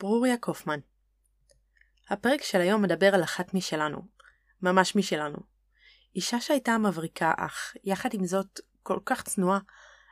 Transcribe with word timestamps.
ברוריה 0.00 0.36
קופמן 0.36 0.78
הפרק 2.10 2.42
של 2.42 2.60
היום 2.60 2.82
מדבר 2.82 3.14
על 3.14 3.22
אחת 3.22 3.54
משלנו, 3.54 3.98
ממש 4.62 4.96
משלנו. 4.96 5.38
אישה 6.16 6.40
שהייתה 6.40 6.78
מבריקה 6.78 7.32
אך, 7.36 7.74
יחד 7.84 8.14
עם 8.14 8.26
זאת, 8.26 8.60
כל 8.82 8.98
כך 9.04 9.22
צנועה, 9.22 9.58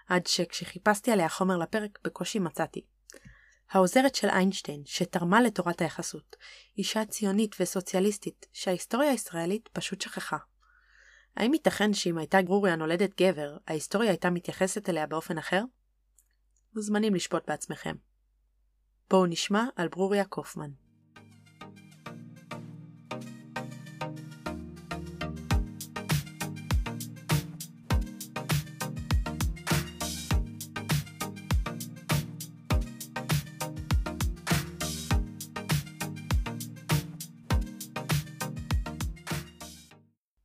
עד 0.08 0.26
שכשחיפשתי 0.26 1.10
עליה 1.10 1.28
חומר 1.28 1.56
לפרק 1.56 1.98
בקושי 2.04 2.38
מצאתי. 2.38 2.86
העוזרת 3.70 4.14
של 4.14 4.28
איינשטיין, 4.28 4.82
שתרמה 4.86 5.40
לתורת 5.40 5.80
היחסות, 5.80 6.36
אישה 6.78 7.04
ציונית 7.04 7.56
וסוציאליסטית, 7.60 8.46
שההיסטוריה 8.52 9.10
הישראלית 9.10 9.68
פשוט 9.72 10.00
שכחה. 10.00 10.38
האם 11.36 11.54
ייתכן 11.54 11.94
שאם 11.94 12.18
הייתה 12.18 12.42
ברוריה 12.42 12.76
נולדת 12.76 13.22
גבר, 13.22 13.56
ההיסטוריה 13.66 14.10
הייתה 14.10 14.30
מתייחסת 14.30 14.88
אליה 14.88 15.06
באופן 15.06 15.38
אחר? 15.38 15.62
מוזמנים 16.74 17.14
לשפוט 17.14 17.48
בעצמכם. 17.48 17.94
בואו 19.10 19.26
נשמע 19.26 19.64
על 19.76 19.88
ברוריה 19.88 20.24
קופמן. 20.24 20.70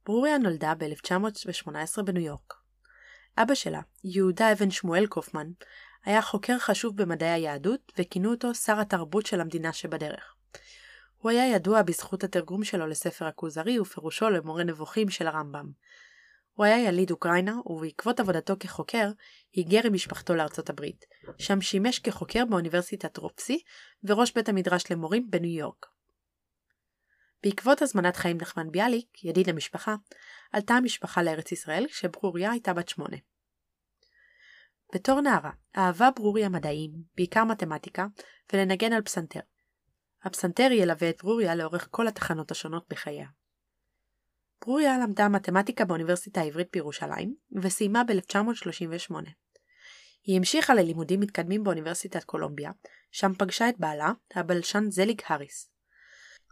ברוריה 0.05 0.37
נולדה 0.37 0.73
ב-1918 0.77 2.01
בניו 2.05 2.23
יורק. 2.23 2.53
אבא 3.37 3.53
שלה, 3.53 3.81
יהודה 4.03 4.51
אבן 4.51 4.71
שמואל 4.71 5.07
קופמן, 5.07 5.47
היה 6.05 6.21
חוקר 6.21 6.59
חשוב 6.59 7.01
במדעי 7.01 7.29
היהדות, 7.29 7.91
וכינו 7.97 8.31
אותו 8.31 8.55
שר 8.55 8.79
התרבות 8.79 9.25
של 9.25 9.41
המדינה 9.41 9.73
שבדרך. 9.73 10.35
הוא 11.17 11.31
היה 11.31 11.55
ידוע 11.55 11.81
בזכות 11.81 12.23
התרגום 12.23 12.63
שלו 12.63 12.87
לספר 12.87 13.25
הכוזרי 13.25 13.79
ופירושו 13.79 14.29
למורה 14.29 14.63
נבוכים 14.63 15.09
של 15.09 15.27
הרמב"ם. 15.27 15.71
הוא 16.53 16.65
היה 16.65 16.87
יליד 16.87 17.11
אוקראינה, 17.11 17.55
ובעקבות 17.65 18.19
עבודתו 18.19 18.53
כחוקר, 18.59 19.11
היגר 19.53 19.81
עם 19.83 19.93
משפחתו 19.93 20.35
לארצות 20.35 20.69
הברית, 20.69 21.05
שם 21.37 21.61
שימש 21.61 21.99
כחוקר 21.99 22.45
באוניברסיטת 22.45 23.17
רופסי, 23.17 23.61
וראש 24.03 24.31
בית 24.31 24.49
המדרש 24.49 24.91
למורים 24.91 25.27
בניו 25.29 25.59
יורק. 25.59 25.85
בעקבות 27.43 27.81
הזמנת 27.81 28.15
חיים 28.15 28.37
נחמן 28.41 28.71
ביאליק, 28.71 29.23
ידיד 29.23 29.49
המשפחה, 29.49 29.95
עלתה 30.51 30.73
המשפחה 30.73 31.23
לארץ 31.23 31.51
ישראל 31.51 31.85
כשברוריה 31.87 32.51
הייתה 32.51 32.73
בת 32.73 32.89
שמונה. 32.89 33.17
בתור 34.93 35.21
נערה 35.21 35.51
אהבה 35.77 36.09
ברוריה 36.15 36.49
מדעים, 36.49 36.91
בעיקר 37.15 37.43
מתמטיקה, 37.43 38.07
ולנגן 38.53 38.93
על 38.93 39.01
פסנתר. 39.01 39.39
הפסנתר 40.23 40.69
ילווה 40.71 41.09
את 41.09 41.23
ברוריה 41.23 41.55
לאורך 41.55 41.87
כל 41.91 42.07
התחנות 42.07 42.51
השונות 42.51 42.85
בחייה. 42.89 43.27
ברוריה 44.65 44.97
למדה 44.97 45.29
מתמטיקה 45.29 45.85
באוניברסיטה 45.85 46.41
העברית 46.41 46.67
בירושלים, 46.73 47.35
וסיימה 47.61 48.03
ב-1938. 48.03 49.13
היא 50.23 50.37
המשיכה 50.37 50.73
ללימודים 50.73 51.19
מתקדמים 51.19 51.63
באוניברסיטת 51.63 52.23
קולומביה, 52.23 52.71
שם 53.11 53.33
פגשה 53.37 53.69
את 53.69 53.79
בעלה, 53.79 54.11
הבלשן 54.35 54.89
זליג 54.89 55.21
האריס. 55.27 55.71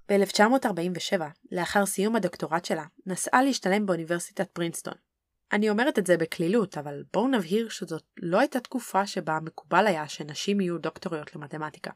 ב-1947, 0.09 1.21
לאחר 1.51 1.85
סיום 1.85 2.15
הדוקטורט 2.15 2.65
שלה, 2.65 2.85
נסעה 3.05 3.41
להשתלם 3.41 3.85
באוניברסיטת 3.85 4.51
פרינסטון. 4.51 5.08
אני 5.51 5.69
אומרת 5.69 5.99
את 5.99 6.07
זה 6.07 6.17
בקלילות, 6.17 6.77
אבל 6.77 7.03
בואו 7.13 7.27
נבהיר 7.27 7.69
שזאת 7.69 8.03
לא 8.17 8.39
הייתה 8.39 8.59
תקופה 8.59 9.07
שבה 9.07 9.39
מקובל 9.43 9.87
היה 9.87 10.07
שנשים 10.07 10.61
יהיו 10.61 10.77
דוקטוריות 10.77 11.35
למתמטיקה. 11.35 11.91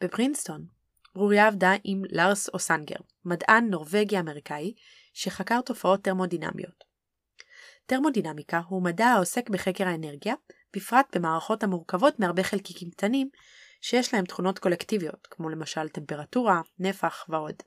בפרינסטון, 0.00 0.66
ברוריה 1.14 1.46
עבדה 1.46 1.72
עם 1.84 2.02
לארס 2.12 2.48
אוסנגר, 2.48 2.96
מדען 3.24 3.70
נורבגי-אמריקאי, 3.70 4.74
שחקר 5.14 5.60
תופעות 5.60 6.02
טרמודינמיות. 6.02 6.84
טרמודינמיקה 7.86 8.60
הוא 8.68 8.82
מדע 8.82 9.06
העוסק 9.06 9.50
בחקר 9.50 9.88
האנרגיה, 9.88 10.34
בפרט 10.76 11.16
במערכות 11.16 11.62
המורכבות 11.62 12.20
מהרבה 12.20 12.42
חלקיקים 12.42 12.90
קטנים, 12.90 13.30
שיש 13.80 14.14
להם 14.14 14.24
תכונות 14.24 14.58
קולקטיביות, 14.58 15.26
כמו 15.30 15.48
למשל 15.48 15.88
טמפרטורה, 15.88 16.60
נפח 16.78 17.24
ועוד. 17.28 17.62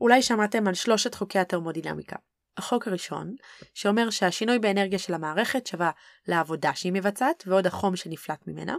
אולי 0.00 0.22
שמעתם 0.22 0.66
על 0.68 0.74
שלושת 0.74 1.14
חוקי 1.14 1.38
הטרמודינמיקה. 1.38 2.16
החוק 2.56 2.88
הראשון, 2.88 3.34
שאומר 3.74 4.10
שהשינוי 4.10 4.58
באנרגיה 4.58 4.98
של 4.98 5.14
המערכת 5.14 5.66
שווה 5.66 5.90
לעבודה 6.28 6.74
שהיא 6.74 6.92
מבצעת 6.92 7.44
ועוד 7.46 7.66
החום 7.66 7.96
שנפלט 7.96 8.46
ממנה. 8.46 8.76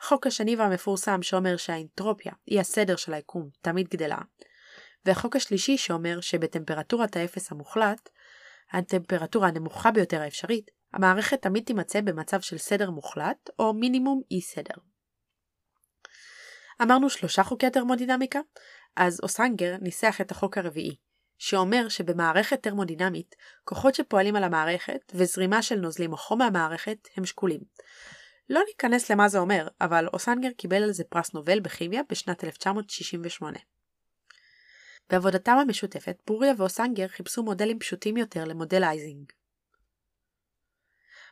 החוק 0.00 0.26
השני 0.26 0.56
והמפורסם 0.56 1.22
שאומר 1.22 1.56
שהאנטרופיה, 1.56 2.32
היא 2.46 2.60
הסדר 2.60 2.96
של 2.96 3.14
היקום, 3.14 3.48
תמיד 3.62 3.88
גדלה. 3.88 4.18
והחוק 5.04 5.36
השלישי 5.36 5.78
שאומר 5.78 6.20
שבטמפרטורת 6.20 7.16
האפס 7.16 7.52
המוחלט, 7.52 8.08
הטמפרטורה 8.72 9.48
הנמוכה 9.48 9.90
ביותר 9.90 10.20
האפשרית, 10.20 10.70
המערכת 10.92 11.42
תמיד 11.42 11.64
תימצא 11.64 12.00
במצב 12.00 12.40
של 12.40 12.58
סדר 12.58 12.90
מוחלט, 12.90 13.50
או 13.58 13.74
מינימום 13.74 14.22
אי 14.30 14.40
סדר. 14.40 14.74
אמרנו 16.82 17.10
שלושה 17.10 17.42
חוקי 17.42 17.70
טרמודינמיקה, 17.70 18.40
אז 18.96 19.20
אונסגר 19.22 19.76
ניסח 19.80 20.20
את 20.20 20.30
החוק 20.30 20.58
הרביעי, 20.58 20.96
שאומר 21.38 21.88
שבמערכת 21.88 22.60
טרמודינמית, 22.60 23.34
כוחות 23.64 23.94
שפועלים 23.94 24.36
על 24.36 24.44
המערכת 24.44 25.12
וזרימה 25.14 25.62
של 25.62 25.76
נוזלים 25.76 26.12
או 26.12 26.16
חום 26.16 26.38
מהמערכת 26.38 27.08
הם 27.16 27.24
שקולים. 27.24 27.60
לא 28.50 28.60
ניכנס 28.68 29.10
למה 29.10 29.28
זה 29.28 29.38
אומר, 29.38 29.68
אבל 29.80 30.06
אונסגר 30.12 30.50
קיבל 30.56 30.82
על 30.82 30.92
זה 30.92 31.04
פרס 31.04 31.34
נובל 31.34 31.60
בכימיה 31.60 32.02
בשנת 32.10 32.44
1968. 32.44 33.58
בעבודתם 35.10 35.52
המשותפת, 35.52 36.22
ברוריה 36.26 36.52
ואונסגר 36.56 37.08
חיפשו 37.08 37.42
מודלים 37.42 37.78
פשוטים 37.78 38.16
יותר 38.16 38.44
למודל 38.44 38.84
אייזינג. 38.84 39.32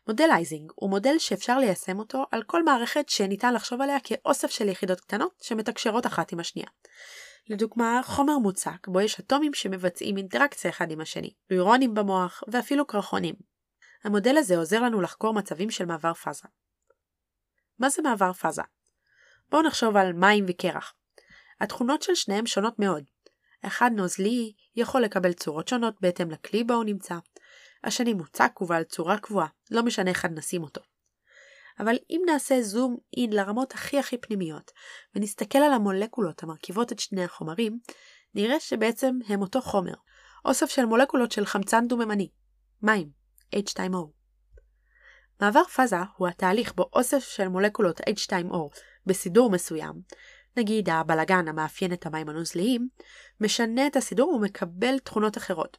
מודל 0.08 0.28
אייזינג 0.30 0.72
הוא 0.74 0.90
מודל 0.90 1.18
שאפשר 1.18 1.58
ליישם 1.58 1.98
אותו 1.98 2.24
על 2.30 2.42
כל 2.42 2.62
מערכת 2.62 3.08
שניתן 3.08 3.54
לחשוב 3.54 3.80
עליה 3.80 4.00
כאוסף 4.04 4.50
של 4.50 4.68
יחידות 4.68 5.00
קטנות 5.00 5.40
שמתקשרות 5.42 6.06
אחת 6.06 6.32
עם 6.32 6.40
השנייה. 6.40 6.68
לדוגמה, 7.48 8.00
חומר 8.04 8.38
מוצק 8.38 8.88
בו 8.88 9.00
יש 9.00 9.20
אטומים 9.20 9.54
שמבצעים 9.54 10.16
אינטראקציה 10.16 10.70
אחד 10.70 10.90
עם 10.90 11.00
השני, 11.00 11.34
נוירונים 11.50 11.94
במוח 11.94 12.42
ואפילו 12.52 12.86
קרחונים. 12.86 13.34
המודל 14.04 14.36
הזה 14.36 14.56
עוזר 14.56 14.82
לנו 14.82 15.00
לחקור 15.00 15.34
מצבים 15.34 15.70
של 15.70 15.86
מעבר 15.86 16.14
פאזה. 16.14 16.48
מה 17.78 17.88
זה 17.88 18.02
מעבר 18.02 18.32
פאזה? 18.32 18.62
בואו 19.50 19.62
נחשוב 19.62 19.96
על 19.96 20.12
מים 20.12 20.44
וקרח. 20.48 20.94
התכונות 21.60 22.02
של 22.02 22.14
שניהם 22.14 22.46
שונות 22.46 22.78
מאוד. 22.78 23.04
אחד 23.62 23.90
נוזלי 23.94 24.52
יכול 24.76 25.02
לקבל 25.02 25.32
צורות 25.32 25.68
שונות 25.68 26.00
בהתאם 26.00 26.30
לכלי 26.30 26.64
בו 26.64 26.74
הוא 26.74 26.84
נמצא, 26.84 27.14
השני 27.84 28.14
מוצק 28.14 28.60
ובעל 28.60 28.84
צורה 28.84 29.18
קבועה, 29.18 29.46
לא 29.70 29.82
משנה 29.82 30.10
איך 30.10 30.24
נשים 30.24 30.62
אותו. 30.62 30.80
אבל 31.78 31.96
אם 32.10 32.20
נעשה 32.26 32.62
זום 32.62 32.96
אין 33.16 33.32
לרמות 33.32 33.74
הכי 33.74 33.98
הכי 33.98 34.18
פנימיות, 34.18 34.70
ונסתכל 35.14 35.58
על 35.58 35.72
המולקולות 35.72 36.42
המרכיבות 36.42 36.92
את 36.92 36.98
שני 36.98 37.24
החומרים, 37.24 37.78
נראה 38.34 38.60
שבעצם 38.60 39.18
הם 39.28 39.42
אותו 39.42 39.60
חומר, 39.60 39.94
אוסף 40.44 40.70
של 40.70 40.84
מולקולות 40.84 41.32
של 41.32 41.46
חמצן 41.46 41.88
דו-ממני, 41.88 42.28
מים, 42.82 43.10
H2O. 43.54 44.16
מעבר 45.40 45.64
פאזה 45.64 45.96
הוא 46.16 46.28
התהליך 46.28 46.74
בו 46.74 46.90
אוסף 46.92 47.18
של 47.18 47.48
מולקולות 47.48 48.00
H2O 48.00 48.56
בסידור 49.06 49.50
מסוים, 49.50 49.92
נגיד 50.56 50.88
הבלגן 50.88 51.48
המאפיין 51.48 51.92
את 51.92 52.06
המים 52.06 52.28
הנוזליים, 52.28 52.88
משנה 53.40 53.86
את 53.86 53.96
הסידור 53.96 54.28
ומקבל 54.28 54.98
תכונות 54.98 55.36
אחרות, 55.36 55.76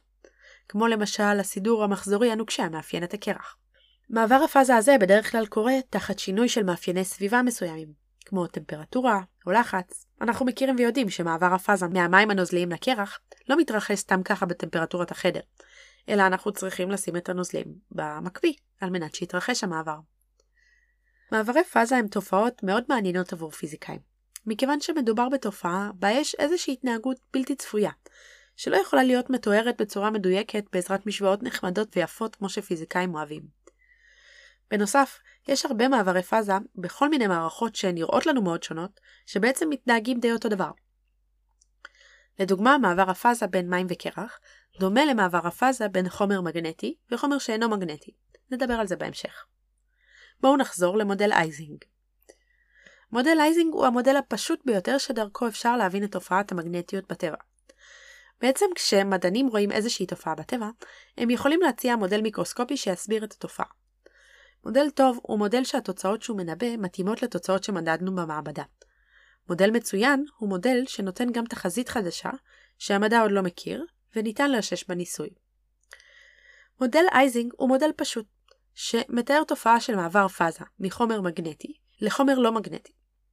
כמו 0.68 0.86
למשל 0.86 1.22
הסידור 1.40 1.84
המחזורי 1.84 2.32
הנוקשה 2.32 2.64
המאפיין 2.64 3.04
את 3.04 3.14
הקרח. 3.14 3.56
מעבר 4.10 4.34
הפאזה 4.34 4.76
הזה 4.76 4.96
בדרך 5.00 5.30
כלל 5.30 5.46
קורה 5.46 5.72
תחת 5.90 6.18
שינוי 6.18 6.48
של 6.48 6.62
מאפייני 6.62 7.04
סביבה 7.04 7.42
מסוימים, 7.42 7.92
כמו 8.24 8.46
טמפרטורה 8.46 9.20
או 9.46 9.52
לחץ. 9.52 10.06
אנחנו 10.20 10.46
מכירים 10.46 10.76
ויודעים 10.78 11.10
שמעבר 11.10 11.54
הפאזה 11.54 11.88
מהמים 11.88 12.30
הנוזליים 12.30 12.70
לקרח 12.70 13.20
לא 13.48 13.56
מתרחש 13.56 13.98
סתם 13.98 14.22
ככה 14.22 14.46
בטמפרטורת 14.46 15.10
החדר, 15.10 15.40
אלא 16.08 16.26
אנחנו 16.26 16.52
צריכים 16.52 16.90
לשים 16.90 17.16
את 17.16 17.28
הנוזלים 17.28 17.66
במקפיא 17.90 18.52
על 18.80 18.90
מנת 18.90 19.14
שיתרחש 19.14 19.64
המעבר. 19.64 19.98
מעברי 21.32 21.64
פאזה 21.64 21.96
הם 21.96 22.08
תופעות 22.08 22.62
מאוד 22.62 22.84
מעניינות 22.88 23.32
עבור 23.32 23.50
פיזיקאים, 23.50 24.00
מכיוון 24.46 24.80
שמדובר 24.80 25.28
בתופעה 25.28 25.90
בה 25.94 26.10
יש 26.10 26.34
איזושהי 26.34 26.72
התנהגות 26.72 27.16
בלתי 27.32 27.54
צפויה, 27.54 27.90
שלא 28.56 28.76
יכולה 28.76 29.02
להיות 29.02 29.30
מתוארת 29.30 29.80
בצורה 29.80 30.10
מדויקת 30.10 30.64
בעזרת 30.72 31.06
משוואות 31.06 31.42
נחמדות 31.42 31.96
ויפות 31.96 32.36
כמו 32.36 32.48
שפיזיקאים 32.48 33.14
אוהבים. 33.14 33.57
בנוסף, 34.70 35.18
יש 35.48 35.66
הרבה 35.66 35.88
מעברי 35.88 36.22
פאזה 36.22 36.52
בכל 36.76 37.08
מיני 37.08 37.26
מערכות 37.26 37.76
שנראות 37.76 38.26
לנו 38.26 38.42
מאוד 38.42 38.62
שונות, 38.62 39.00
שבעצם 39.26 39.68
מתנהגים 39.70 40.20
די 40.20 40.32
אותו 40.32 40.48
דבר. 40.48 40.70
לדוגמה, 42.38 42.78
מעבר 42.78 43.10
הפאזה 43.10 43.46
בין 43.46 43.70
מים 43.70 43.86
וקרח 43.90 44.38
דומה 44.80 45.04
למעבר 45.04 45.46
הפאזה 45.46 45.88
בין 45.88 46.08
חומר 46.08 46.40
מגנטי 46.40 46.94
וחומר 47.10 47.38
שאינו 47.38 47.68
מגנטי. 47.68 48.10
נדבר 48.50 48.74
על 48.74 48.86
זה 48.86 48.96
בהמשך. 48.96 49.44
בואו 50.40 50.56
נחזור 50.56 50.98
למודל 50.98 51.32
אייזינג. 51.32 51.84
מודל 53.12 53.34
אייזינג 53.36 53.74
הוא 53.74 53.86
המודל 53.86 54.16
הפשוט 54.16 54.60
ביותר 54.64 54.98
שדרכו 54.98 55.48
אפשר 55.48 55.76
להבין 55.76 56.04
את 56.04 56.12
תופעת 56.12 56.52
המגנטיות 56.52 57.08
בטבע. 57.08 57.36
בעצם 58.40 58.66
כשמדענים 58.74 59.46
רואים 59.48 59.72
איזושהי 59.72 60.06
תופעה 60.06 60.34
בטבע, 60.34 60.68
הם 61.18 61.30
יכולים 61.30 61.60
להציע 61.60 61.96
מודל 61.96 62.20
מיקרוסקופי 62.20 62.76
שיסביר 62.76 63.24
את 63.24 63.32
התופעה. 63.32 63.66
מודל 64.64 64.90
טוב 64.90 65.20
הוא 65.22 65.38
מודל 65.38 65.64
שהתוצאות 65.64 66.22
שהוא 66.22 66.36
מנבא 66.36 66.76
מתאימות 66.76 67.22
לתוצאות 67.22 67.64
שמדדנו 67.64 68.16
במעבדה. 68.16 68.62
מודל 69.48 69.70
מצוין 69.70 70.24
הוא 70.38 70.48
מודל 70.48 70.84
שנותן 70.86 71.32
גם 71.32 71.44
תחזית 71.44 71.88
חדשה, 71.88 72.30
שהמדע 72.78 73.20
עוד 73.20 73.30
לא 73.32 73.42
מכיר, 73.42 73.84
וניתן 74.16 74.50
לאשש 74.50 74.84
בניסוי. 74.84 75.28
מודל 76.80 77.04
אייזינג 77.12 77.52
הוא 77.56 77.68
מודל 77.68 77.90
פשוט, 77.96 78.26
שמתאר 78.74 79.44
תופעה 79.44 79.80
של 79.80 79.96
מעבר 79.96 80.28
פאזה 80.28 80.64
מחומר 80.80 81.20
מגנטי 81.20 81.72
לחומר 82.00 82.38
לא 82.38 82.52
מגנטי. 82.52 82.92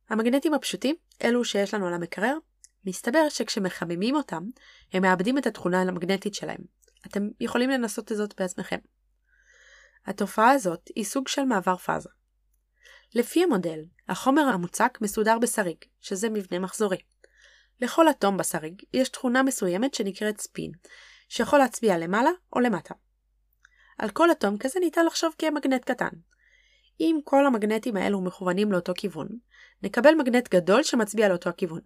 המגנטים 0.09 0.53
הפשוטים, 0.53 0.95
אלו 1.23 1.45
שיש 1.45 1.73
לנו 1.73 1.87
על 1.87 1.93
המקרר, 1.93 2.37
מסתבר 2.85 3.29
שכשמחממים 3.29 4.15
אותם, 4.15 4.43
הם 4.93 5.01
מאבדים 5.01 5.37
את 5.37 5.47
התכונה 5.47 5.81
המגנטית 5.81 6.35
שלהם. 6.35 6.61
אתם 7.07 7.29
יכולים 7.39 7.69
לנסות 7.69 8.11
את 8.11 8.17
זאת 8.17 8.33
בעצמכם. 8.41 8.77
התופעה 10.05 10.51
הזאת 10.51 10.89
היא 10.95 11.05
סוג 11.05 11.27
של 11.27 11.43
מעבר 11.43 11.77
פאזה. 11.77 12.09
לפי 13.15 13.43
המודל, 13.43 13.79
החומר 14.09 14.41
המוצק 14.41 14.97
מסודר 15.01 15.39
בסריג, 15.39 15.77
שזה 16.01 16.29
מבנה 16.29 16.59
מחזורי. 16.59 16.97
לכל 17.81 18.09
אטום 18.09 18.37
בסריג 18.37 18.81
יש 18.93 19.09
תכונה 19.09 19.43
מסוימת 19.43 19.93
שנקראת 19.93 20.41
ספין, 20.41 20.71
שיכול 21.29 21.59
להצביע 21.59 21.97
למעלה 21.97 22.29
או 22.53 22.59
למטה. 22.59 22.93
על 23.97 24.09
כל 24.09 24.31
אטום 24.31 24.57
כזה 24.57 24.79
ניתן 24.79 25.05
לחשוב 25.05 25.35
כמגנט 25.37 25.85
קטן. 25.85 26.09
אם 26.99 27.19
כל 27.23 27.45
המגנטים 27.45 27.97
האלו 27.97 28.21
מכוונים 28.21 28.71
לאותו 28.71 28.93
כיוון, 28.97 29.27
נקבל 29.83 30.15
מגנט 30.15 30.49
גדול 30.49 30.83
שמצביע 30.83 31.29
לאותו 31.29 31.49
הכיוון. 31.49 31.81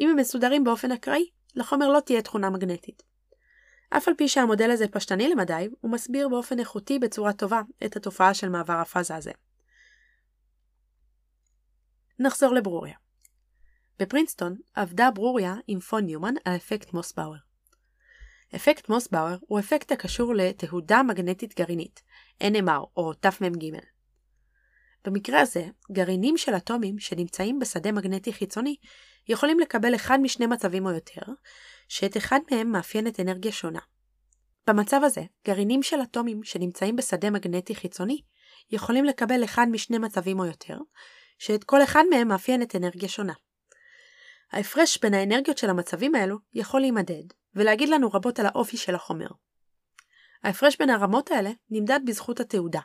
אם 0.00 0.10
הם 0.10 0.16
מסודרים 0.16 0.64
באופן 0.64 0.92
אקראי, 0.92 1.30
לחומר 1.54 1.88
לא 1.88 2.00
תהיה 2.00 2.22
תכונה 2.22 2.50
מגנטית. 2.50 3.02
אף 3.90 4.08
על 4.08 4.14
פי 4.14 4.28
שהמודל 4.28 4.70
הזה 4.70 4.88
פשטני 4.88 5.28
למדי, 5.28 5.68
הוא 5.80 5.90
מסביר 5.90 6.28
באופן 6.28 6.58
איכותי 6.58 6.98
בצורה 6.98 7.32
טובה 7.32 7.62
את 7.84 7.96
התופעה 7.96 8.34
של 8.34 8.48
מעבר 8.48 8.72
הפאזה 8.72 9.16
הזה. 9.16 9.32
נחזור 12.18 12.54
לברוריה. 12.54 12.94
בפרינסטון 13.98 14.56
עבדה 14.74 15.10
ברוריה 15.14 15.54
עם 15.66 15.80
פון 15.80 16.04
ניומן 16.04 16.34
על 16.44 16.56
אפקט 16.56 16.92
מוסבאואר. 16.92 17.38
אפקט 18.56 18.88
מוסבאואר 18.88 19.36
הוא 19.40 19.58
אפקט 19.60 19.92
הקשור 19.92 20.34
לתהודה 20.34 21.02
מגנטית 21.02 21.58
גרעינית, 21.58 22.02
NMR 22.42 22.86
או 22.96 23.14
תמ"ג. 23.14 23.78
במקרה 25.04 25.40
הזה, 25.40 25.66
גרעינים 25.92 26.36
של 26.36 26.56
אטומים 26.56 26.98
שנמצאים 26.98 27.58
בשדה 27.58 27.92
מגנטי 27.92 28.32
חיצוני 28.32 28.76
יכולים 29.28 29.60
לקבל 29.60 29.94
אחד 29.94 30.18
משני 30.22 30.46
מצבים 30.46 30.86
או 30.86 30.90
יותר, 30.90 31.22
שאת 31.88 32.16
אחד 32.16 32.40
מהם 32.50 32.72
מאפיינת 32.72 33.20
אנרגיה 33.20 33.52
שונה. 33.52 33.80
במצב 34.66 35.00
הזה, 35.04 35.22
גרעינים 35.46 35.82
של 35.82 36.02
אטומים 36.02 36.44
שנמצאים 36.44 36.96
בשדה 36.96 37.30
מגנטי 37.30 37.74
חיצוני 37.74 38.20
יכולים 38.70 39.04
לקבל 39.04 39.44
אחד 39.44 39.66
משני 39.70 39.98
מצבים 39.98 40.40
או 40.40 40.44
יותר, 40.44 40.78
שאת 41.38 41.64
כל 41.64 41.82
אחד 41.82 42.04
מהם 42.10 42.28
מאפיינת 42.28 42.76
אנרגיה 42.76 43.08
שונה. 43.08 43.32
ההפרש 44.52 44.98
בין 45.02 45.14
האנרגיות 45.14 45.58
של 45.58 45.70
המצבים 45.70 46.14
האלו 46.14 46.36
יכול 46.54 46.80
להימדד, 46.80 47.22
ולהגיד 47.54 47.88
לנו 47.88 48.08
רבות 48.08 48.38
על 48.38 48.46
האופי 48.46 48.76
של 48.76 48.94
החומר. 48.94 49.28
ההפרש 50.44 50.76
בין 50.76 50.90
הרמות 50.90 51.30
האלה 51.30 51.50
נמדד 51.70 52.00
בזכות 52.06 52.40
התעודה. 52.40 52.80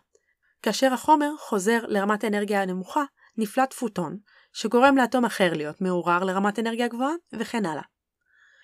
כאשר 0.61 0.94
החומר 0.94 1.29
חוזר 1.39 1.79
לרמת 1.88 2.23
האנרגיה 2.23 2.61
הנמוכה, 2.61 3.03
נפלט 3.38 3.73
פוטון, 3.73 4.17
שגורם 4.53 4.97
לאטום 4.97 5.25
אחר 5.25 5.53
להיות 5.53 5.81
מעורר 5.81 6.23
לרמת 6.23 6.59
אנרגיה 6.59 6.88
גבוהה, 6.88 7.13
וכן 7.33 7.65
הלאה. 7.65 7.93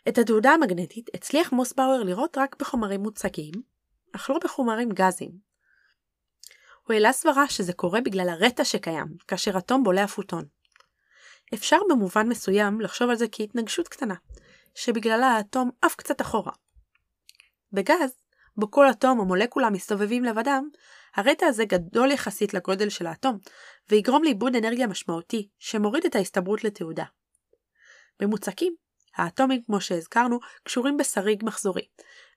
את 0.07 0.18
התעודה 0.18 0.51
המגנטית 0.51 1.10
הצליח 1.13 1.51
מוסבאואר 1.51 2.04
לראות 2.04 2.38
רק 2.38 2.56
בחומרים 2.60 3.01
מוצקים, 3.01 3.51
אך 4.16 4.30
לא 4.30 4.40
בחומרים 4.44 4.90
גזיים. 4.90 5.31
הוא 6.88 6.94
העלה 6.94 7.12
סברה 7.12 7.50
שזה 7.50 7.74
קורה 7.74 8.01
בגלל 8.01 8.30
הרטע 8.30 8.66
שקיים, 8.66 9.07
כאשר 9.28 9.57
אטום 9.57 9.84
בולע 9.84 10.07
פוטון. 10.07 10.46
אפשר 11.54 11.78
במובן 11.90 12.28
מסוים 12.28 12.81
לחשוב 12.81 13.10
על 13.10 13.16
זה 13.16 13.25
כהתנגשות 13.31 13.88
קטנה, 13.88 14.16
שבגללה 14.75 15.28
האטום 15.28 15.72
עף 15.81 15.96
קצת 15.96 16.22
אחורה. 16.22 16.51
בגז, 17.74 18.16
בו 18.57 18.72
כל 18.72 18.90
אטום 18.90 19.19
או 19.19 19.25
מולקולה 19.25 19.69
מסתובבים 19.69 20.24
לבדם, 20.24 20.69
הרטע 21.16 21.46
הזה 21.46 21.66
גדול 21.66 22.12
יחסית 22.12 22.54
לגודל 22.54 22.90
של 22.90 23.07
האטום, 23.07 23.38
ויגרום 23.90 24.24
לאיבוד 24.24 24.56
אנרגיה 24.56 24.88
משמעותי, 24.88 25.50
שמוריד 25.60 26.06
את 26.06 26.16
ההסתברות 26.16 26.63
לתעודה. 26.63 27.06
במוצקים, 28.19 28.75
האטומים, 29.19 29.63
כמו 29.63 29.81
שהזכרנו, 29.81 30.39
קשורים 30.63 30.98
בסריג 30.98 31.45
מחזורי, 31.45 31.88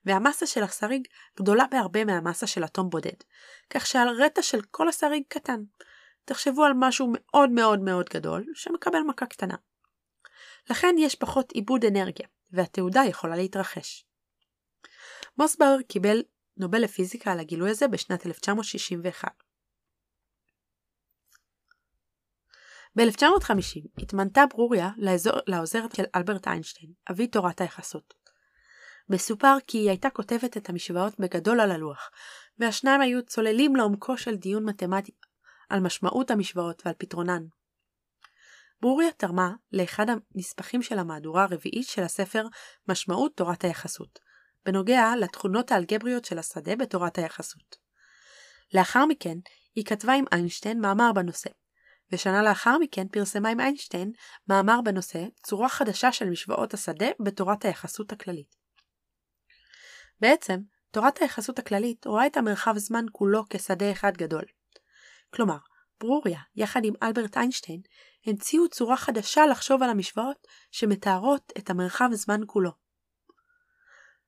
והמסה 0.05 0.47
של 0.47 0.63
הסריג 0.63 1.09
גדולה 1.39 1.65
בהרבה 1.71 2.05
מהמסה 2.05 2.47
של 2.47 2.65
אטום 2.65 2.91
בודד, 2.91 3.17
כך 3.71 3.87
שהרטע 3.87 4.43
של 4.43 4.61
כל 4.71 4.89
הסריג 4.89 5.23
קטן. 5.29 5.63
תחשבו 6.25 6.65
על 6.65 6.73
משהו 6.77 7.13
מאוד 7.15 7.51
מאוד 7.51 7.81
מאוד 7.81 8.09
גדול, 8.09 8.45
שמקבל 8.55 9.01
מכה 9.09 9.27
קטנה. 9.27 9.55
לכן 10.71 10.95
יש 10.99 11.15
פחות 11.15 11.53
עיבוד 11.53 11.85
אנרגיה, 11.85 12.27
והתעודה 12.53 13.03
יכולה 13.09 13.37
להתרחש. 13.37 14.05
מוסבאואר 15.39 15.83
קיבל 15.89 16.23
נובל 16.57 16.83
לפיזיקה 16.83 17.33
על 17.33 17.41
הגילוי 17.41 17.71
הזה 17.71 17.89
בשנת 17.89 18.27
1961. 18.27 19.52
ב-1950 22.97 24.03
התמנתה 24.03 24.45
ברוריה 24.51 24.91
לאזור, 24.97 25.33
לעוזרת 25.47 25.95
של 25.95 26.05
אלברט 26.17 26.49
איינשטיין, 26.49 26.93
אבי 27.11 27.27
תורת 27.27 27.61
היחסות. 27.61 28.15
מסופר 29.09 29.57
כי 29.67 29.79
היא 29.79 29.89
הייתה 29.89 30.11
כותבת 30.11 30.57
את 30.57 30.69
המשוואות 30.69 31.21
בגדול 31.21 31.61
על 31.61 31.71
הלוח, 31.71 32.11
והשניים 32.59 33.01
היו 33.01 33.27
צוללים 33.27 33.77
לעומקו 33.77 34.17
של 34.17 34.37
דיון 34.37 34.65
מתמטי 34.65 35.13
על 35.71 35.81
משמעות 35.81 36.31
המשוואות 36.31 36.83
ועל 36.85 36.95
פתרונן. 36.99 37.43
ברוריה 38.81 39.13
תרמה 39.13 39.53
לאחד 39.73 40.07
הנספחים 40.35 40.83
של 40.83 40.99
המהדורה 40.99 41.43
הרביעית 41.43 41.87
של 41.87 42.03
הספר 42.03 42.47
משמעות 42.89 43.37
תורת 43.37 43.65
היחסות, 43.65 44.19
בנוגע 44.67 45.13
לתכונות 45.21 45.73
האלגבריות 45.73 46.25
של 46.25 46.39
השדה 46.39 46.77
בתורת 46.77 47.19
היחסות. 47.19 47.77
לאחר 48.75 49.07
מכן, 49.07 49.39
היא 49.75 49.85
כתבה 49.85 50.13
עם 50.13 50.25
איינשטיין 50.33 50.81
מאמר 50.81 51.13
בנושא, 51.15 51.51
ושנה 52.13 52.43
לאחר 52.43 52.79
מכן 52.79 53.09
פרסמה 53.09 53.49
עם 53.49 53.61
איינשטיין 53.61 54.13
מאמר 54.49 54.81
בנושא 54.85 55.25
צורה 55.43 55.69
חדשה 55.69 56.13
של 56.13 56.31
משוואות 56.31 56.75
השדה 56.75 57.07
בתורת 57.21 57.65
היחסות 57.65 58.13
הכללית. 58.13 58.57
בעצם, 60.21 60.61
תורת 60.91 61.19
היחסות 61.19 61.59
הכללית 61.59 62.07
רואה 62.07 62.27
את 62.27 62.37
המרחב 62.37 62.79
זמן 62.79 63.05
כולו 63.13 63.45
כשדה 63.51 63.93
אחד 63.93 64.13
גדול. 64.17 64.45
כלומר, 65.35 65.57
ברוריה, 66.01 66.41
יחד 66.57 66.81
עם 66.85 66.95
אלברט 67.03 67.37
איינשטיין, 67.37 67.81
המציאו 68.27 68.69
צורה 68.69 68.97
חדשה 68.97 69.47
לחשוב 69.47 69.83
על 69.83 69.91
המשוואות 69.91 70.47
שמתארות 70.71 71.53
את 71.59 71.71
המרחב 71.71 72.09
זמן 72.13 72.41
כולו. 72.47 72.71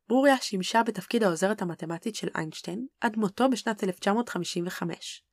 ברוריה 0.09 0.37
שימשה 0.41 0.83
בתפקיד 0.83 1.23
העוזרת 1.23 1.63
המתמטית 1.63 2.15
של 2.15 2.29
איינשטיין 2.35 2.87
עד 3.01 3.17
מותו 3.17 3.51
בשנת 3.51 3.85
1955. 3.85 5.25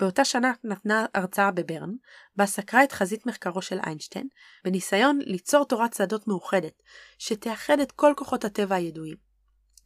באותה 0.00 0.24
שנה 0.24 0.52
נתנה 0.64 1.06
הרצאה 1.14 1.50
בברן, 1.50 1.90
בה 2.36 2.46
סקרה 2.46 2.84
את 2.84 2.92
חזית 2.92 3.26
מחקרו 3.26 3.62
של 3.62 3.78
איינשטיין, 3.86 4.28
בניסיון 4.64 5.18
ליצור 5.22 5.64
תורת 5.64 5.94
שדות 5.94 6.28
מאוחדת, 6.28 6.82
שתאחד 7.18 7.80
את 7.80 7.92
כל 7.92 8.12
כוחות 8.16 8.44
הטבע 8.44 8.74
הידועים. 8.74 9.16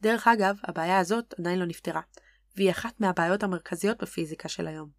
דרך 0.01 0.27
אגב, 0.27 0.55
הבעיה 0.63 0.99
הזאת 0.99 1.33
עדיין 1.39 1.59
לא 1.59 1.65
נפתרה, 1.65 2.01
והיא 2.55 2.71
אחת 2.71 2.99
מהבעיות 2.99 3.43
המרכזיות 3.43 4.01
בפיזיקה 4.01 4.49
של 4.49 4.67
היום. 4.67 4.89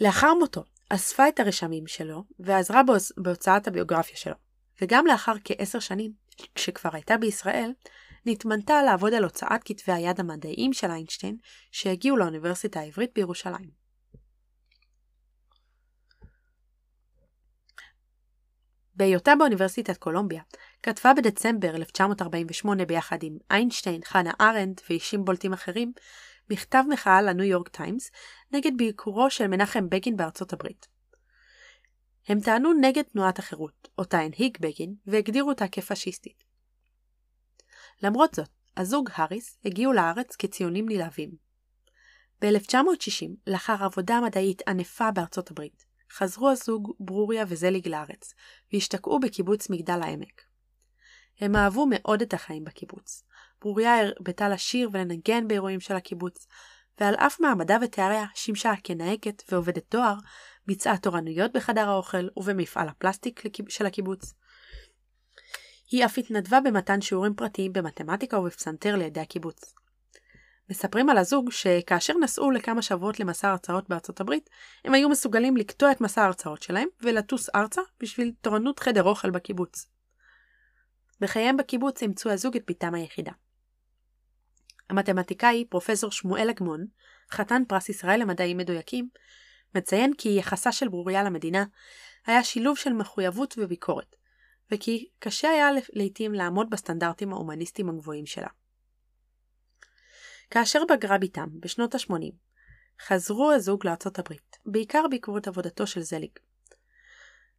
לאחר 0.00 0.34
מותו, 0.34 0.64
אספה 0.88 1.28
את 1.28 1.40
הרשמים 1.40 1.86
שלו, 1.86 2.24
ועזרה 2.38 2.80
בהוצאת 3.16 3.68
הביוגרפיה 3.68 4.16
שלו, 4.16 4.34
וגם 4.82 5.06
לאחר 5.06 5.34
כעשר 5.44 5.78
שנים, 5.78 6.12
כשכבר 6.54 6.90
הייתה 6.92 7.16
בישראל, 7.16 7.72
נתמנתה 8.26 8.82
לעבוד 8.82 9.14
על 9.14 9.24
הוצאת 9.24 9.60
כתבי 9.64 9.92
היד 9.92 10.20
המדעיים 10.20 10.72
של 10.72 10.90
איינשטיין 10.90 11.36
שהגיעו 11.72 12.16
לאוניברסיטה 12.16 12.80
העברית 12.80 13.10
בירושלים. 13.14 13.86
בהיותה 18.94 19.32
באוניברסיטת 19.38 19.96
קולומביה, 19.96 20.42
כתבה 20.82 21.12
בדצמבר 21.16 21.76
1948 21.76 22.84
ביחד 22.84 23.22
עם 23.22 23.38
איינשטיין, 23.50 24.00
חנה 24.04 24.32
ארנדט 24.40 24.82
ואישים 24.90 25.24
בולטים 25.24 25.52
אחרים, 25.52 25.92
מכתב 26.50 26.84
מחאה 26.88 27.22
לניו 27.22 27.44
יורק 27.44 27.68
טיימס 27.68 28.10
נגד 28.52 28.70
ביקורו 28.76 29.30
של 29.30 29.46
מנחם 29.46 29.88
בגין 29.88 30.16
בארצות 30.16 30.52
הברית. 30.52 30.86
הם 32.28 32.40
טענו 32.40 32.72
נגד 32.80 33.02
תנועת 33.02 33.38
החירות, 33.38 33.88
אותה 33.98 34.18
הנהיג 34.18 34.58
בגין, 34.60 34.94
והגדירו 35.06 35.48
אותה 35.48 35.68
כפשיסטית. 35.68 36.45
למרות 38.02 38.34
זאת, 38.34 38.48
הזוג 38.76 39.08
האריס 39.14 39.58
הגיעו 39.64 39.92
לארץ 39.92 40.36
כציונים 40.36 40.88
נלהבים. 40.88 41.30
ב-1960, 42.42 43.28
לאחר 43.46 43.84
עבודה 43.84 44.20
מדעית 44.20 44.62
ענפה 44.68 45.10
בארצות 45.10 45.50
הברית, 45.50 45.84
חזרו 46.12 46.50
הזוג 46.50 46.94
ברוריה 47.00 47.44
וזליג 47.48 47.88
לארץ, 47.88 48.34
והשתקעו 48.72 49.20
בקיבוץ 49.20 49.70
מגדל 49.70 50.00
העמק. 50.02 50.42
הם 51.40 51.56
אהבו 51.56 51.86
מאוד 51.90 52.22
את 52.22 52.34
החיים 52.34 52.64
בקיבוץ. 52.64 53.22
ברוריה 53.60 54.00
הרבתה 54.00 54.48
לשיר 54.48 54.90
ולנגן 54.92 55.48
באירועים 55.48 55.80
של 55.80 55.96
הקיבוץ, 55.96 56.46
ועל 57.00 57.14
אף 57.14 57.40
מעמדה 57.40 57.76
ותאריה 57.82 58.24
שימשה 58.34 58.72
כנהגת 58.84 59.42
ועובדת 59.50 59.90
דואר, 59.90 60.14
ביצעה 60.66 60.98
תורנויות 60.98 61.52
בחדר 61.52 61.88
האוכל 61.88 62.28
ובמפעל 62.36 62.88
הפלסטיק 62.88 63.42
של 63.68 63.86
הקיבוץ. 63.86 64.34
היא 65.90 66.04
אף 66.04 66.18
התנדבה 66.18 66.60
במתן 66.60 67.00
שיעורים 67.00 67.34
פרטיים 67.34 67.72
במתמטיקה 67.72 68.38
ובפסנתר 68.38 68.96
לידי 68.96 69.20
הקיבוץ. 69.20 69.74
מספרים 70.70 71.10
על 71.10 71.18
הזוג 71.18 71.50
שכאשר 71.50 72.14
נסעו 72.18 72.50
לכמה 72.50 72.82
שבועות 72.82 73.20
למסע 73.20 73.50
הרצאות 73.50 73.88
בארצות 73.88 74.20
הברית, 74.20 74.50
הם 74.84 74.94
היו 74.94 75.08
מסוגלים 75.08 75.56
לקטוע 75.56 75.92
את 75.92 76.00
מסע 76.00 76.22
ההרצאות 76.22 76.62
שלהם 76.62 76.88
ולטוס 77.00 77.48
ארצה 77.54 77.80
בשביל 78.00 78.32
תורנות 78.40 78.78
חדר 78.80 79.02
אוכל 79.02 79.30
בקיבוץ. 79.30 79.86
בחייהם 81.20 81.56
בקיבוץ 81.56 82.02
אימצו 82.02 82.30
הזוג 82.30 82.56
את 82.56 82.62
בתם 82.70 82.94
היחידה. 82.94 83.32
המתמטיקאי 84.90 85.64
פרופסור 85.68 86.10
שמואל 86.10 86.50
אגמון, 86.50 86.86
חתן 87.30 87.62
פרס 87.68 87.88
ישראל 87.88 88.20
למדעים 88.20 88.56
מדויקים, 88.56 89.08
מציין 89.74 90.12
כי 90.18 90.28
יחסה 90.38 90.72
של 90.72 90.88
ברוריה 90.88 91.22
למדינה 91.22 91.64
היה 92.26 92.44
שילוב 92.44 92.76
של 92.76 92.92
מחויבות 92.92 93.54
וביקורת, 93.58 94.16
וכי 94.70 95.08
קשה 95.18 95.50
היה 95.50 95.68
לעתים 95.92 96.34
לעמוד 96.34 96.70
בסטנדרטים 96.70 97.32
ההומניסטיים 97.32 97.88
הגבוהים 97.88 98.26
שלה. 98.26 98.48
כאשר 100.50 100.82
בגרה 100.90 101.18
בתם, 101.18 101.48
בשנות 101.60 101.94
ה-80, 101.94 102.32
חזרו 103.06 103.52
הזוג 103.52 103.86
לארצות 103.86 104.18
הברית, 104.18 104.56
בעיקר 104.66 105.04
בעקבות 105.10 105.48
עבודתו 105.48 105.86
של 105.86 106.00
זליג. 106.00 106.30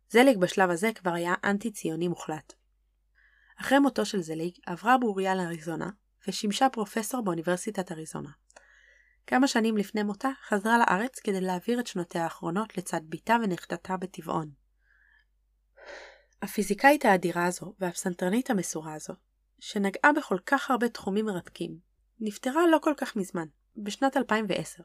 זליג 0.10 0.38
בשלב 0.38 0.70
הזה 0.70 0.92
כבר 0.96 1.14
היה 1.14 1.34
אנטי-ציוני 1.44 2.08
מוחלט. 2.08 2.54
אחרי 3.62 3.80
מותו 3.80 4.06
של 4.06 4.22
זליג 4.22 4.54
עברה 4.66 4.98
ברוריה 4.98 5.36
לאריזונה, 5.36 5.90
ושימשה 6.28 6.70
פרופסור 6.70 7.22
באוניברסיטת 7.22 7.92
אריזונה. 7.92 8.30
כמה 9.28 9.48
שנים 9.48 9.78
לפני 9.78 10.04
מותה 10.04 10.30
חזרה 10.48 10.78
לארץ 10.78 11.20
כדי 11.20 11.42
להעביר 11.42 11.80
את 11.80 11.88
שנותיה 11.88 12.24
האחרונות 12.24 12.78
לצד 12.78 13.02
בתה 13.10 13.38
ונכדתה 13.44 13.98
בטבעון. 13.98 14.67
הפיזיקאית 16.42 17.06
האדירה 17.06 17.46
הזו 17.46 17.74
והפסנתרנית 17.80 18.50
המסורה 18.50 18.94
הזו, 18.94 19.14
שנגעה 19.60 20.14
בכל 20.18 20.38
כך 20.46 20.72
הרבה 20.72 20.90
תחומים 20.90 21.26
מרתקים, 21.26 21.80
נפטרה 22.20 22.68
לא 22.72 22.78
כל 22.82 22.94
כך 22.98 23.16
מזמן, 23.16 23.48
בשנת 23.78 24.18
2010, 24.18 24.84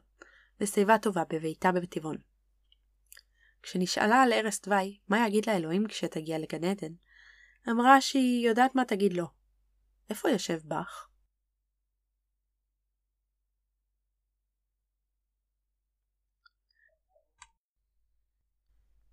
בשיבה 0.59 0.97
טובה 0.97 1.23
בביתה 1.29 1.71
בטבעון. 1.71 2.17
כשנשאלה 3.61 4.21
על 4.21 4.33
ערש 4.33 4.59
דווי, 4.59 4.99
מה 5.07 5.27
יגיד 5.27 5.49
לאלוהים 5.49 5.87
כשתגיע 5.87 6.37
לגן 6.37 6.63
עדן, 6.63 6.93
אמרה 7.69 8.01
שהיא 8.01 8.47
יודעת 8.47 8.75
מה 8.75 8.85
תגיד 8.85 9.13
לו. 9.13 9.25
איפה 10.09 10.29
יושב 10.29 10.59
באך? 10.63 11.07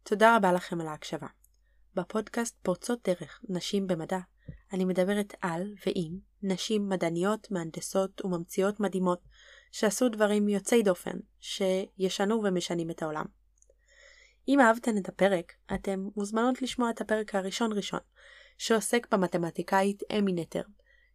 תודה 0.02 0.36
רבה 0.36 0.52
לכם 0.52 0.80
על 0.80 0.86
ההקשבה. 0.86 1.26
בפודקאסט 1.94 2.56
פורצות 2.62 3.08
דרך 3.08 3.40
נשים 3.48 3.86
במדע, 3.86 4.18
אני 4.72 4.84
מדברת 4.84 5.34
על 5.40 5.74
ועם 5.86 6.18
נשים 6.42 6.88
מדעניות, 6.88 7.50
מהנדסות 7.50 8.24
וממציאות 8.24 8.80
מדהימות 8.80 9.20
שעשו 9.72 10.08
דברים 10.08 10.48
יוצאי 10.48 10.82
דופן, 10.82 11.18
שישנו 11.40 12.40
ומשנים 12.44 12.90
את 12.90 13.02
העולם. 13.02 13.24
אם 14.48 14.60
אהבתן 14.60 14.98
את 14.98 15.08
הפרק, 15.08 15.52
אתם 15.74 16.08
מוזמנות 16.16 16.62
לשמוע 16.62 16.90
את 16.90 17.00
הפרק 17.00 17.34
הראשון 17.34 17.72
ראשון, 17.72 18.00
שעוסק 18.58 19.06
במתמטיקאית 19.14 20.02
אמי 20.18 20.32
נטר, 20.32 20.62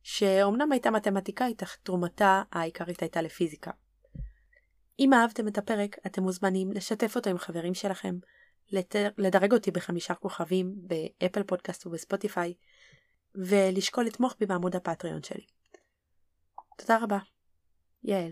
שאומנם 0.03 0.71
הייתה 0.71 0.91
מתמטיקאית, 0.91 1.63
אך 1.63 1.77
תרומתה 1.83 2.43
העיקרית 2.51 3.01
הייתה 3.01 3.21
לפיזיקה. 3.21 3.71
אם 4.99 5.13
אהבתם 5.13 5.47
את 5.47 5.57
הפרק, 5.57 5.95
אתם 6.05 6.23
מוזמנים 6.23 6.71
לשתף 6.71 7.15
אותו 7.15 7.29
עם 7.29 7.37
חברים 7.37 7.73
שלכם, 7.73 8.15
לדרג 9.17 9.53
אותי 9.53 9.71
בחמישה 9.71 10.13
כוכבים 10.13 10.75
באפל 10.77 11.43
פודקאסט 11.43 11.85
ובספוטיפיי, 11.85 12.53
ולשקול 13.35 14.05
לתמוך 14.05 14.35
בי 14.39 14.45
בעמוד 14.45 14.75
הפטריון 14.75 15.23
שלי. 15.23 15.45
תודה 16.77 16.97
רבה. 17.01 17.17
יעל 18.03 18.31